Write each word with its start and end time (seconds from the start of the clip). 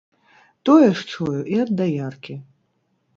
Тое 0.69 0.87
ж 1.01 1.05
чую 1.17 1.37
і 1.57 1.59
ад 1.65 1.71
даяркі. 1.83 2.39